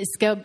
[0.00, 0.36] Vi ska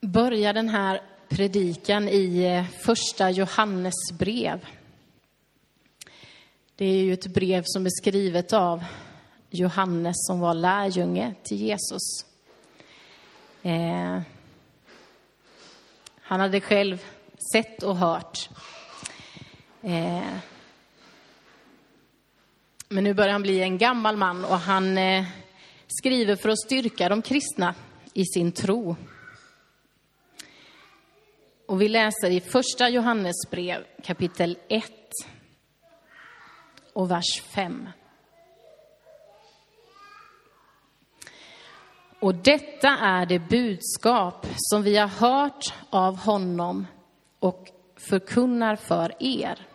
[0.00, 4.66] börja den här predikan i eh, första Johannes brev.
[6.76, 8.84] Det är ju ett brev som är skrivet av
[9.50, 12.26] Johannes som var lärjunge till Jesus.
[13.62, 14.20] Eh,
[16.20, 17.04] han hade själv
[17.52, 18.48] sett och hört.
[19.82, 20.34] Eh,
[22.88, 25.24] men nu börjar han bli en gammal man och han eh,
[25.98, 27.74] skriver för att styrka de kristna
[28.14, 28.96] i sin tro.
[31.66, 34.84] Och vi läser i första Johannes brev kapitel 1
[36.92, 37.88] och vers 5.
[42.20, 46.86] Och detta är det budskap som vi har hört av honom
[47.38, 49.66] och förkunnar för er.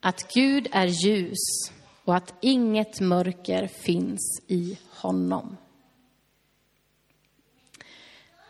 [0.00, 1.72] Att Gud är ljus
[2.04, 5.56] och att inget mörker finns i honom.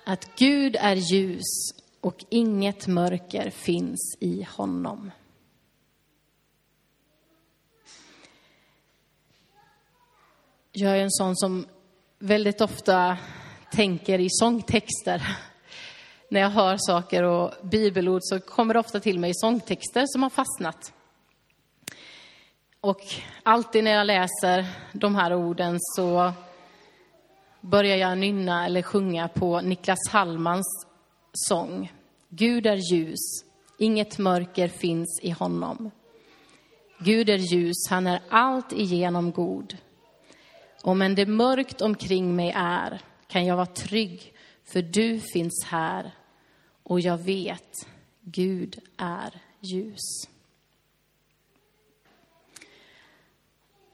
[0.05, 5.11] Att Gud är ljus och inget mörker finns i honom.
[10.73, 11.67] Jag är en sån som
[12.19, 13.19] väldigt ofta
[13.73, 15.39] tänker i sångtexter.
[16.29, 20.31] När jag hör saker och bibelord så kommer det ofta till mig sångtexter som har
[20.31, 20.93] fastnat.
[22.85, 23.01] Och
[23.43, 26.33] alltid när jag läser de här orden så
[27.61, 30.87] börjar jag nynna eller sjunga på Niklas Hallmans
[31.33, 31.93] sång.
[32.29, 33.45] Gud är ljus,
[33.79, 35.91] inget mörker finns i honom.
[36.99, 39.77] Gud är ljus, han är allt igenom god.
[40.83, 46.15] Om än det mörkt omkring mig är kan jag vara trygg, för du finns här
[46.83, 47.87] och jag vet,
[48.21, 50.32] Gud är ljus.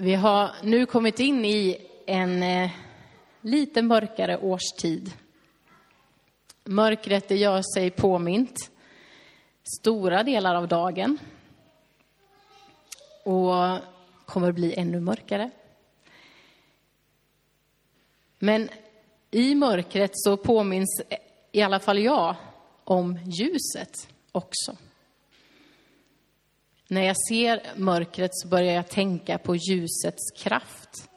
[0.00, 2.70] Vi har nu kommit in i en eh,
[3.41, 5.12] lite mörkare årstid.
[6.64, 8.70] Mörkret det gör sig påmint
[9.81, 11.19] stora delar av dagen
[13.25, 13.78] och
[14.25, 15.50] kommer bli ännu mörkare.
[18.38, 18.69] Men
[19.30, 21.03] i mörkret så påminns
[21.53, 22.36] i alla fall jag
[22.84, 24.76] om ljuset också.
[26.91, 31.10] När jag ser mörkret så börjar jag tänka på ljusets kraft.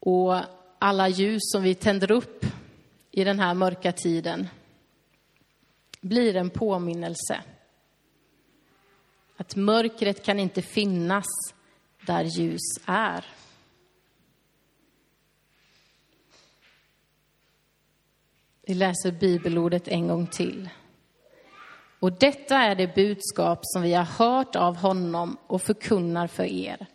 [0.00, 0.40] Och
[0.78, 2.46] alla ljus som vi tänder upp
[3.10, 4.48] i den här mörka tiden
[6.00, 7.42] blir en påminnelse.
[9.36, 11.26] Att mörkret kan inte finnas
[12.06, 13.24] där ljus är.
[18.62, 20.68] Vi läser bibelordet en gång till.
[22.06, 26.86] Och detta är det budskap som vi har hört av honom och förkunnar för er.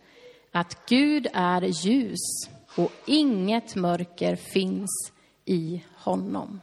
[0.52, 5.12] Att Gud är ljus och inget mörker finns
[5.44, 6.60] i honom.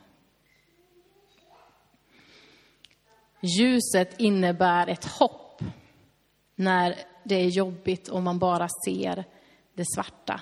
[3.42, 5.62] Ljuset innebär ett hopp
[6.56, 9.26] när det är jobbigt och man bara ser
[9.74, 10.42] det svarta.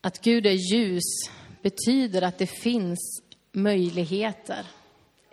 [0.00, 1.30] Att Gud är ljus
[1.62, 4.66] betyder att det finns möjligheter,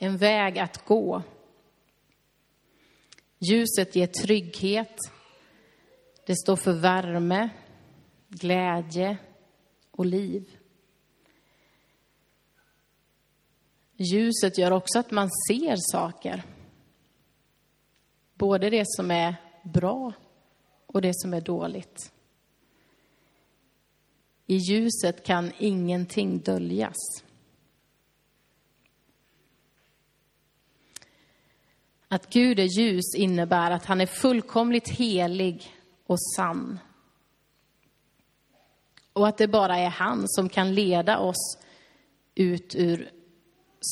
[0.04, 1.24] en väg att gå.
[3.40, 4.98] Ljuset ger trygghet.
[6.26, 7.50] Det står för värme,
[8.28, 9.18] glädje
[9.92, 10.58] och liv.
[13.98, 16.44] Ljuset gör också att man ser saker.
[18.34, 20.14] Både det som är bra
[20.86, 22.12] och det som är dåligt.
[24.46, 26.98] I ljuset kan ingenting döljas.
[32.14, 36.80] Att Gud är ljus innebär att han är fullkomligt helig och sann.
[39.14, 41.58] Och att det bara är han som kan leda oss
[42.36, 43.12] ut ur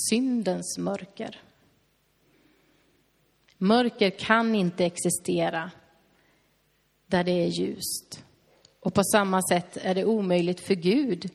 [0.10, 1.42] syndens mörker.
[3.58, 5.72] Mörker kan inte existera
[7.06, 8.24] där det är ljust.
[8.80, 11.30] Och på samma sätt är det omöjligt för Gud,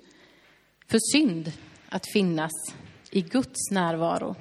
[0.86, 1.52] för synd,
[1.88, 2.52] att finnas
[3.10, 4.36] i Guds närvaro.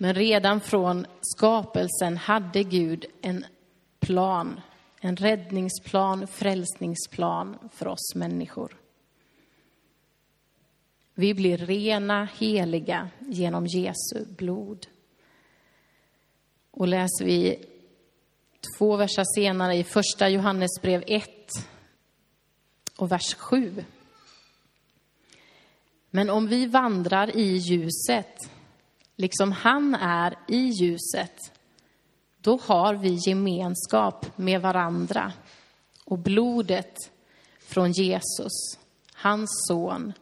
[0.00, 3.44] Men redan från skapelsen hade Gud en
[4.00, 4.60] plan,
[5.00, 8.76] en räddningsplan, frälsningsplan för oss människor.
[11.14, 14.86] Vi blir rena, heliga genom Jesu blod.
[16.70, 17.66] Och läser vi
[18.78, 21.28] två verser senare i första Johannesbrev 1
[22.96, 23.84] och vers 7.
[26.10, 28.50] Men om vi vandrar i ljuset,
[29.18, 31.52] liksom han är i ljuset,
[32.40, 35.32] då har vi gemenskap med varandra
[36.04, 36.94] och blodet
[37.58, 38.78] från Jesus,
[39.14, 40.12] hans son,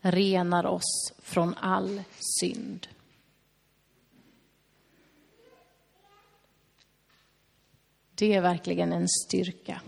[0.00, 2.02] renar oss från all
[2.40, 2.86] synd.
[8.14, 9.82] Det är verkligen en styrka.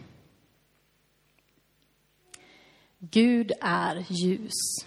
[2.99, 4.85] Gud är ljus.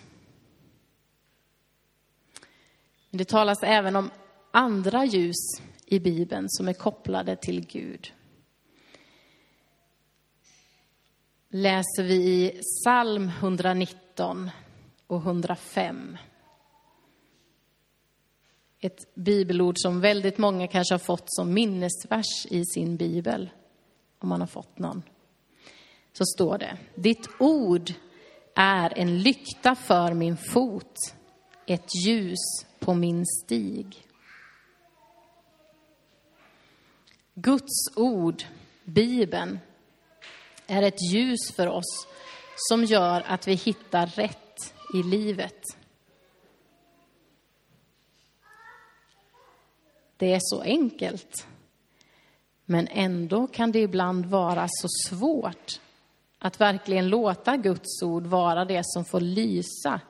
[3.11, 4.09] Men Det talas även om
[4.51, 8.13] andra ljus i Bibeln som är kopplade till Gud.
[11.49, 14.49] Läser vi i psalm 119
[15.07, 16.17] och 105.
[18.79, 23.49] Ett bibelord som väldigt många kanske har fått som minnesvers i sin bibel,
[24.19, 25.03] om man har fått någon.
[26.13, 27.93] Så står det, ditt ord
[28.55, 30.95] är en lykta för min fot,
[31.65, 34.07] ett ljus på min stig.
[37.33, 38.43] Guds ord,
[38.83, 39.59] Bibeln,
[40.67, 42.07] är ett ljus för oss
[42.55, 45.63] som gör att vi hittar rätt i livet.
[50.17, 51.47] Det är så enkelt.
[52.65, 55.79] Men ändå kan det ibland vara så svårt
[56.39, 60.01] att verkligen låta Guds ord vara det som får lysa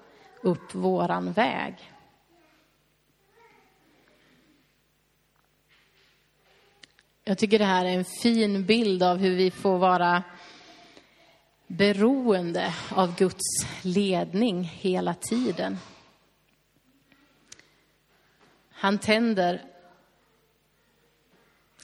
[0.41, 1.90] upp våran väg.
[7.31, 10.23] Jag tycker det här är en fin bild av hur vi får vara
[11.67, 15.77] beroende av Guds ledning hela tiden.
[18.69, 19.65] Han tänder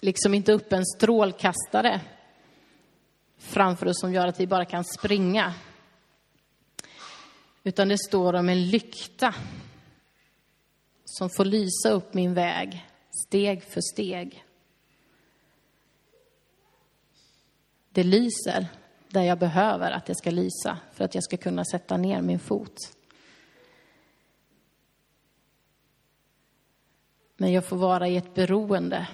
[0.01, 2.01] liksom inte upp en strålkastare
[3.37, 5.53] framför oss som gör att vi bara kan springa.
[7.63, 9.35] Utan det står om en lykta
[11.05, 12.85] som får lysa upp min väg
[13.27, 14.43] steg för steg.
[17.97, 18.67] Det lyser
[19.09, 22.39] där jag behöver att det ska lysa för att jag ska kunna sätta ner min
[22.39, 22.77] fot.
[27.37, 29.07] Men jag får vara i ett beroende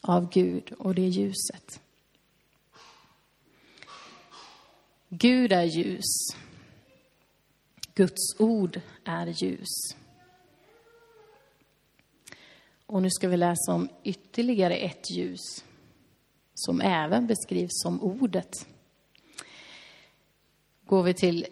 [0.00, 1.80] av Gud och det ljuset.
[5.08, 6.36] Gud är ljus.
[7.94, 9.96] Guds ord är ljus.
[12.86, 15.64] Och nu ska vi läsa om ytterligare ett ljus
[16.56, 18.66] som även beskrivs som ordet.
[20.86, 21.46] Går vi till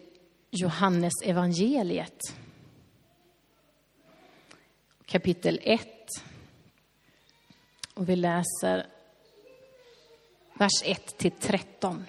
[0.51, 2.35] Johannes evangeliet.
[5.05, 5.87] Kapitel 1.
[7.93, 8.87] Och vi läser
[10.53, 12.05] vers 1 till 13.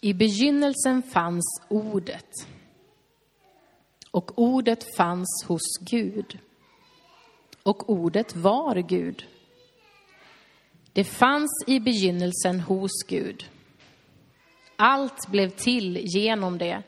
[0.00, 2.46] I begynnelsen fanns ordet
[4.10, 6.38] och ordet fanns hos Gud
[7.62, 9.26] och ordet var Gud.
[10.92, 13.50] Det fanns i begynnelsen hos Gud.
[14.76, 16.82] Allt blev till genom det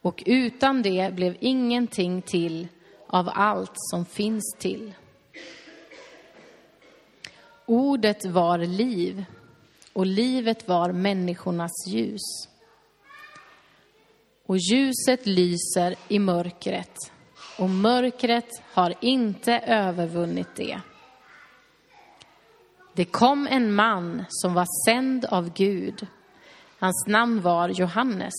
[0.00, 2.68] och utan det blev ingenting till
[3.06, 4.94] av allt som finns till.
[7.66, 9.24] Ordet var liv
[9.92, 12.48] och livet var människornas ljus.
[14.46, 17.12] Och ljuset lyser i mörkret
[17.58, 20.80] och mörkret har inte övervunnit det.
[22.94, 26.06] Det kom en man som var sänd av Gud.
[26.78, 28.34] Hans namn var Johannes.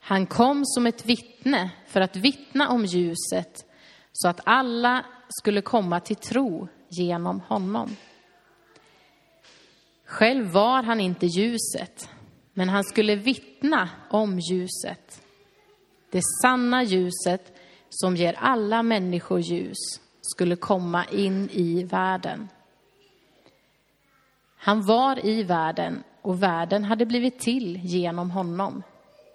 [0.00, 3.66] Han kom som ett vittne för att vittna om ljuset
[4.12, 7.96] så att alla skulle komma till tro genom honom.
[10.12, 12.10] Själv var han inte ljuset,
[12.54, 15.22] men han skulle vittna om ljuset.
[16.10, 17.52] Det sanna ljuset
[17.88, 22.48] som ger alla människor ljus skulle komma in i världen.
[24.56, 28.82] Han var i världen och världen hade blivit till genom honom,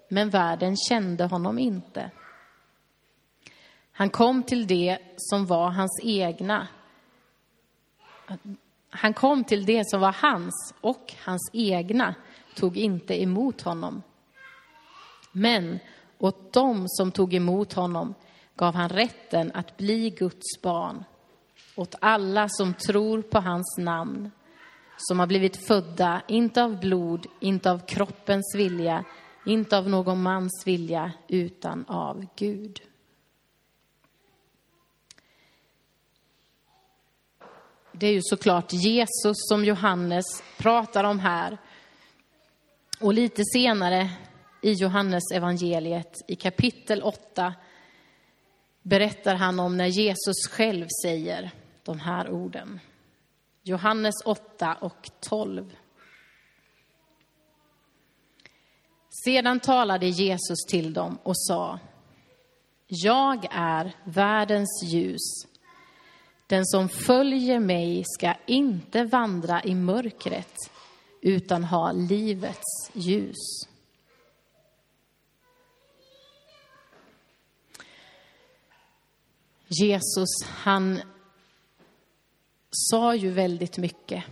[0.09, 2.11] men världen kände honom inte.
[3.91, 6.67] Han kom till det som var hans egna,
[8.97, 12.15] han kom till det som var hans och hans egna
[12.55, 14.03] tog inte emot honom.
[15.31, 15.79] Men
[16.17, 18.13] åt dem som tog emot honom
[18.55, 21.03] gav han rätten att bli Guds barn.
[21.75, 24.31] Åt alla som tror på hans namn,
[24.97, 29.03] som har blivit födda, inte av blod, inte av kroppens vilja,
[29.45, 32.81] inte av någon mans vilja, utan av Gud.
[37.99, 40.25] Det är ju såklart Jesus som Johannes
[40.57, 41.57] pratar om här.
[42.99, 44.09] Och lite senare
[44.61, 47.53] i Johannes evangeliet i kapitel 8
[48.81, 51.51] berättar han om när Jesus själv säger
[51.83, 52.79] de här orden.
[53.63, 55.75] Johannes 8 och 12.
[59.25, 61.79] Sedan talade Jesus till dem och sa
[62.87, 65.56] Jag är världens ljus.
[66.47, 70.53] Den som följer mig ska inte vandra i mörkret
[71.21, 73.67] utan ha livets ljus.
[79.67, 81.01] Jesus, han
[82.71, 84.23] sa ju väldigt mycket.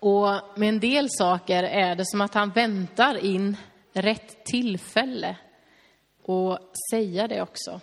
[0.00, 3.56] Och med en del saker är det som att han väntar in
[3.92, 5.36] rätt tillfälle
[6.22, 6.58] och
[6.90, 7.80] säga det också.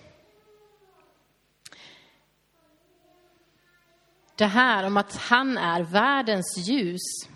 [4.38, 7.30] Det här om att han är världens ljus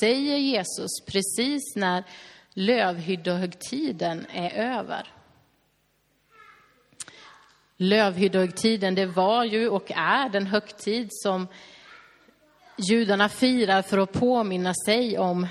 [0.00, 2.04] säger Jesus precis när
[2.54, 5.08] lövhyddohögtiden är över.
[7.76, 11.48] Lövhyddohögtiden det var ju och är den högtid som
[12.90, 15.46] judarna firar för att påminna sig om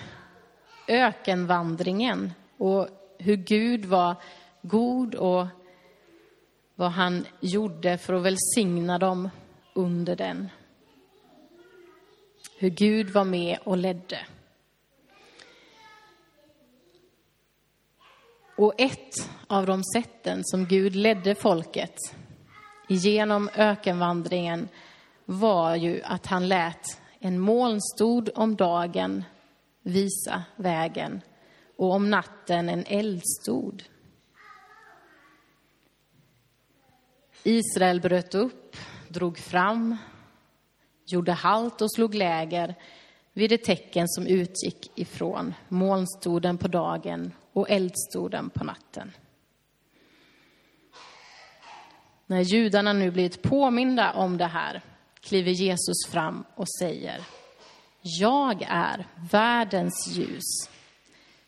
[0.87, 2.87] ökenvandringen och
[3.19, 4.15] hur Gud var
[4.61, 5.47] god och
[6.75, 9.29] vad han gjorde för att välsigna dem
[9.73, 10.49] under den.
[12.61, 14.19] Hur Gud var med och ledde.
[18.57, 21.95] Och ett av de sätten som Gud ledde folket
[22.87, 24.69] genom ökenvandringen
[25.25, 29.23] var ju att han lät en molnstod om dagen
[29.81, 31.21] visa vägen
[31.77, 33.83] och om natten en eldstod.
[37.43, 38.75] Israel bröt upp,
[39.07, 39.97] drog fram,
[41.11, 42.75] gjorde halt och slog läger
[43.33, 49.11] vid det tecken som utgick ifrån molnstoden på dagen och eldstoden på natten.
[52.25, 54.81] När judarna nu blivit påminda om det här
[55.19, 57.21] kliver Jesus fram och säger
[58.01, 60.69] Jag är världens ljus.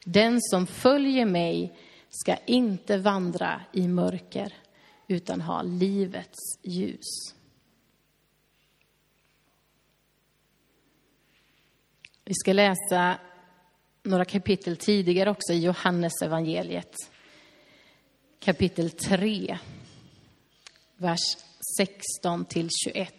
[0.06, 1.74] Den som följer mig
[2.10, 4.54] ska inte vandra i mörker
[5.08, 7.36] utan ha livets ljus.
[12.32, 13.18] Vi ska läsa
[14.04, 16.96] några kapitel tidigare också i Johannes evangeliet.
[18.40, 19.58] Kapitel 3,
[20.98, 21.38] vers
[21.78, 23.14] 16 till 21.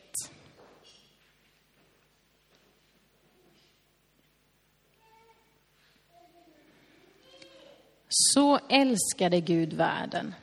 [8.09, 10.35] Så älskade Gud världen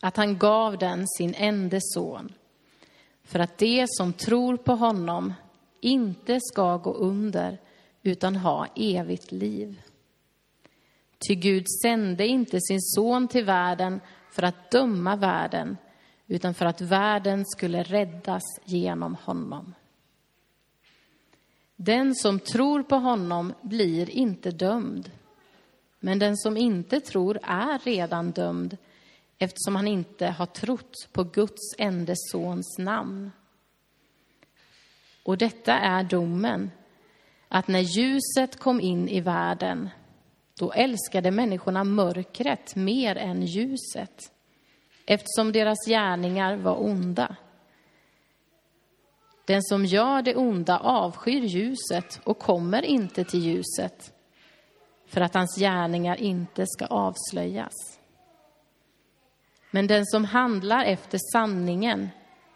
[0.00, 2.32] att han gav den sin enda son
[3.24, 5.34] för att de som tror på honom
[5.80, 7.58] inte ska gå under
[8.02, 9.82] utan ha evigt liv.
[11.28, 15.76] Ty Gud sände inte sin son till världen för att döma världen
[16.26, 19.74] utan för att världen skulle räddas genom honom.
[21.76, 25.10] Den som tror på honom blir inte dömd
[26.04, 28.76] men den som inte tror är redan dömd
[29.38, 33.30] eftersom han inte har trott på Guds enda sons namn.
[35.22, 36.70] Och detta är domen,
[37.54, 39.90] att när ljuset kom in i världen,
[40.58, 44.32] då älskade människorna mörkret mer än ljuset,
[45.06, 47.36] eftersom deras gärningar var onda.
[49.44, 54.12] Den som gör det onda avskyr ljuset och kommer inte till ljuset
[55.06, 57.74] för att hans gärningar inte ska avslöjas.
[59.70, 62.08] Men den som handlar efter sanningen,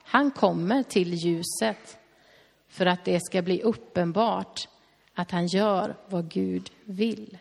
[0.05, 1.99] han kommer till ljuset
[2.69, 4.69] för att det ska bli uppenbart
[5.19, 7.39] att han gör vad Gud vill.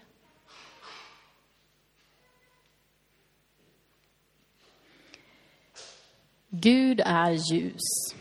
[6.50, 8.15] Gud är ljus.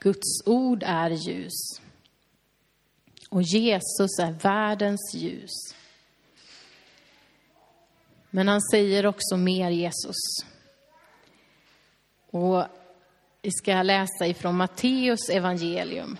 [0.00, 1.80] Guds ord är ljus.
[3.30, 5.74] Och Jesus är världens ljus.
[8.30, 10.16] Men han säger också mer Jesus.
[12.30, 12.64] Och
[13.42, 16.18] vi ska läsa ifrån Matteus evangelium.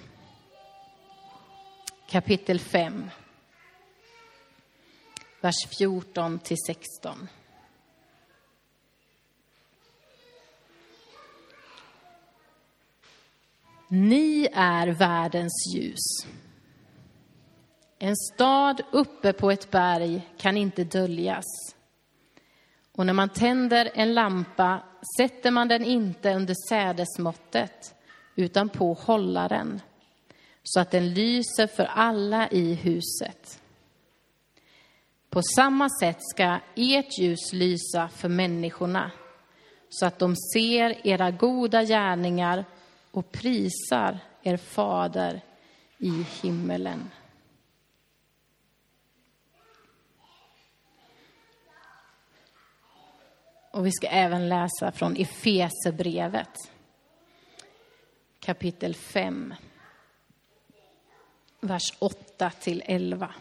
[2.08, 3.10] Kapitel 5.
[5.40, 7.28] Vers 14 till 16.
[13.88, 16.26] Ni är världens ljus.
[17.98, 21.44] En stad uppe på ett berg kan inte döljas.
[22.92, 24.82] Och när man tänder en lampa
[25.18, 27.94] sätter man den inte under sädesmåttet
[28.34, 29.80] utan på hållaren
[30.68, 33.60] så att den lyser för alla i huset.
[35.30, 39.10] På samma sätt ska ert ljus lysa för människorna
[39.88, 42.64] så att de ser era goda gärningar
[43.10, 45.40] och prisar er fader
[45.98, 47.10] i himmelen.
[53.70, 56.56] Och vi ska även läsa från Efesebrevet
[58.40, 59.54] kapitel 5,
[61.66, 63.34] vers 8 till 11.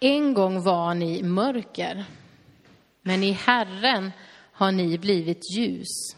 [0.00, 2.04] En gång var ni mörker,
[3.02, 4.10] men i Herren
[4.52, 6.16] har ni blivit ljus.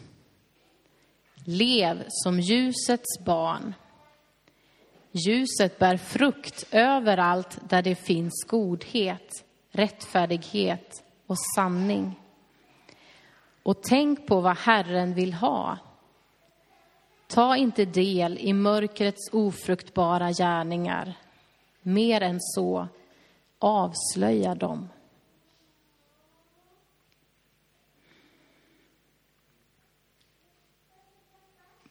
[1.45, 3.73] Lev som ljusets barn.
[5.11, 12.15] Ljuset bär frukt överallt där det finns godhet, rättfärdighet och sanning.
[13.67, 15.77] Och tänk på vad Herren vill ha.
[17.27, 21.13] Ta inte del i mörkrets ofruktbara gärningar.
[21.81, 22.87] Mer än så,
[23.59, 24.89] avslöja dem.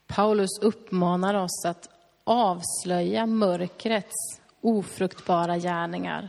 [0.06, 1.88] Paulus uppmanar oss att
[2.24, 6.28] avslöja mörkrets ofruktbara gärningar.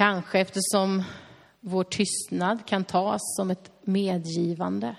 [0.00, 1.02] Kanske eftersom
[1.60, 4.96] vår tystnad kan tas som ett medgivande.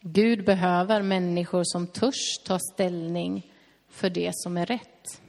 [0.00, 3.52] Gud behöver människor som törs ta ställning
[3.88, 5.20] för det som är rätt.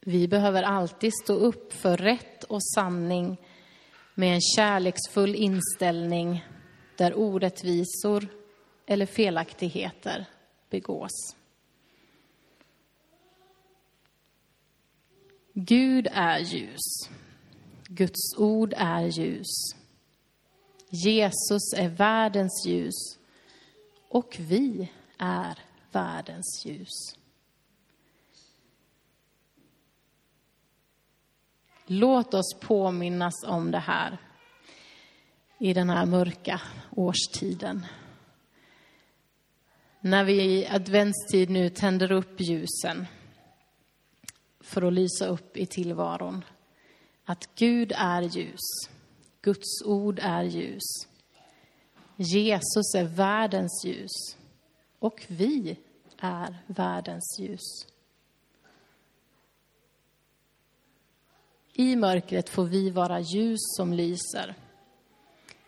[0.00, 3.36] Vi behöver alltid stå upp för rätt och sanning
[4.14, 6.46] med en kärleksfull inställning
[6.96, 8.28] där orättvisor
[8.86, 10.26] eller felaktigheter
[10.70, 11.34] begås.
[15.60, 17.08] Gud är ljus.
[17.88, 19.74] Guds ord är ljus.
[20.90, 23.18] Jesus är världens ljus
[24.08, 25.58] och vi är
[25.92, 27.16] världens ljus.
[31.86, 34.18] Låt oss påminnas om det här
[35.58, 37.86] i den här mörka årstiden.
[40.00, 43.06] När vi i adventstid nu tänder upp ljusen
[44.68, 46.44] för att lysa upp i tillvaron.
[47.24, 48.88] Att Gud är ljus.
[49.42, 50.82] Guds ord är ljus.
[52.16, 54.36] Jesus är världens ljus.
[54.98, 55.76] Och vi
[56.18, 57.86] är världens ljus.
[61.72, 64.54] I mörkret får vi vara ljus som lyser.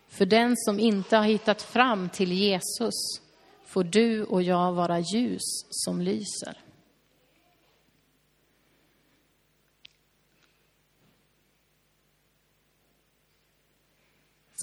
[0.07, 3.21] För den som inte har hittat fram till Jesus
[3.65, 6.70] får du och jag vara ljus som lyser.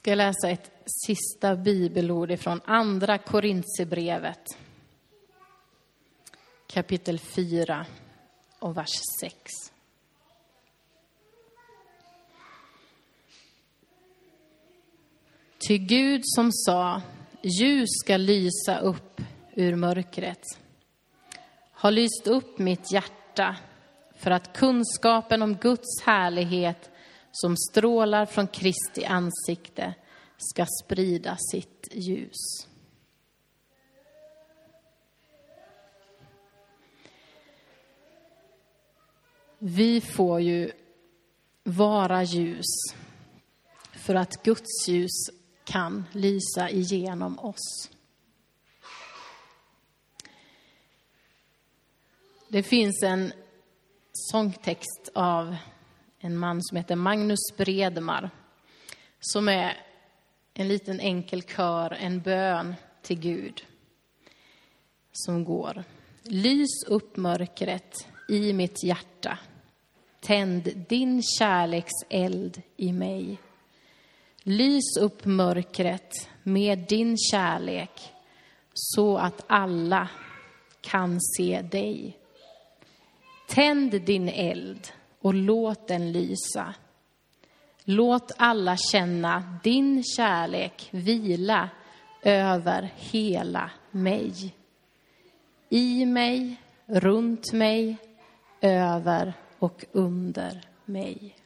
[0.09, 0.71] Ska jag läsa ett
[1.07, 4.59] sista bibelord från Andra Korintierbrevet.
[6.67, 7.87] Kapitel 4
[8.59, 9.35] och vers 6.
[15.59, 17.03] Ty Gud som sa,
[17.43, 19.21] ljus ska lysa upp
[19.55, 20.43] ur mörkret,
[21.73, 23.57] har lyst upp mitt hjärta
[24.17, 26.91] för att kunskapen om Guds härlighet
[27.33, 29.95] som strålar från Kristi ansikte
[30.37, 32.67] ska sprida sitt ljus.
[39.59, 40.73] Vi får ju
[41.63, 42.67] vara ljus
[43.93, 45.31] för att Guds ljus
[45.65, 47.91] kan lysa igenom oss.
[52.49, 53.33] Det finns en
[54.13, 55.57] sångtext av
[56.21, 58.31] en man som heter Magnus Bredmar,
[59.21, 59.77] som är
[60.55, 63.65] en liten enkel kör, en bön till Gud,
[65.13, 65.85] som går.
[66.23, 69.39] Lys upp mörkret i mitt hjärta.
[70.21, 73.39] Tänd din kärleks eld i mig.
[74.43, 78.13] Lys upp mörkret med din kärlek
[78.73, 80.09] så att alla
[80.81, 82.19] kan se dig.
[83.49, 86.75] Tänd din eld och låt den lysa.
[87.85, 91.69] Låt alla känna din kärlek vila
[92.23, 94.55] över hela mig.
[95.69, 97.97] I mig, runt mig,
[98.61, 101.37] över och under mig.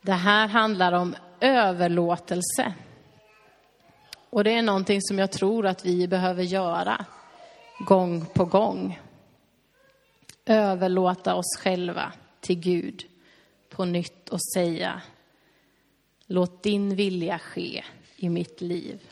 [0.00, 2.74] Det här handlar om överlåtelse.
[4.30, 7.04] Och det är någonting som jag tror att vi behöver göra
[7.78, 9.00] gång på gång.
[10.46, 13.06] överlåta oss själva till Gud
[13.68, 15.02] på nytt och säga
[16.26, 17.84] Låt din vilja ske
[18.16, 19.10] i mitt liv.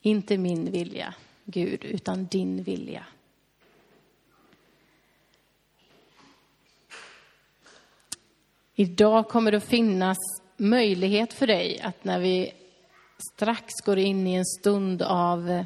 [0.00, 1.14] Inte min vilja,
[1.44, 3.06] Gud, utan din vilja.
[8.74, 10.18] Idag kommer det att finnas
[10.56, 12.52] möjlighet för dig att när vi
[13.32, 15.64] strax går in i en stund av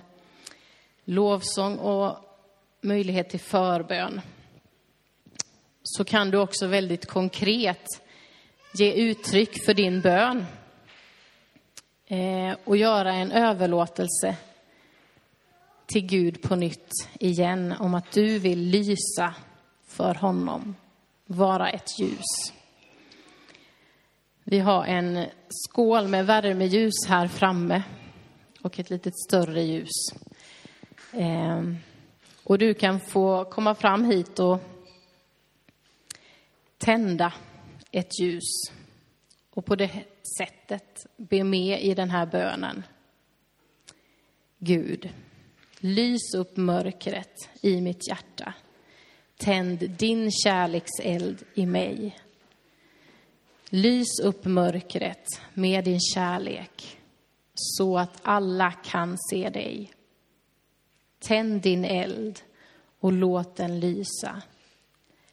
[1.08, 2.16] lovsång och
[2.80, 4.20] möjlighet till förbön
[5.82, 8.02] så kan du också väldigt konkret
[8.74, 10.46] ge uttryck för din bön
[12.06, 14.36] eh, och göra en överlåtelse
[15.86, 19.34] till Gud på nytt igen om att du vill lysa
[19.86, 20.76] för honom,
[21.26, 22.52] vara ett ljus.
[24.44, 27.82] Vi har en skål med värmeljus här framme
[28.62, 30.12] och ett litet större ljus.
[31.20, 31.76] Ehm,
[32.44, 34.58] och du kan få komma fram hit och
[36.78, 37.32] tända
[37.90, 38.72] ett ljus
[39.50, 39.90] och på det
[40.38, 42.82] sättet be med i den här bönen.
[44.58, 45.10] Gud,
[45.78, 48.54] lys upp mörkret i mitt hjärta.
[49.36, 52.18] Tänd din kärlekseld i mig.
[53.68, 56.98] Lys upp mörkret med din kärlek
[57.54, 59.92] så att alla kan se dig.
[61.18, 62.40] Tänd din eld
[63.00, 64.42] och låt den lysa.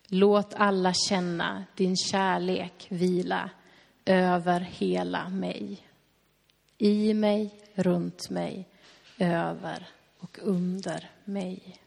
[0.08, 3.50] Låt alla känna din kärlek vila
[4.06, 5.88] över hela mig.
[6.78, 8.68] I mig, runt mig,
[9.18, 9.88] över
[10.20, 11.85] och under mig.